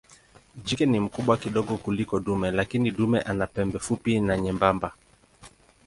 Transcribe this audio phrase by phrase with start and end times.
[0.55, 4.93] Jike ni mkubwa kidogo kuliko dume lakini dume ana pembe fupi na nyembamba.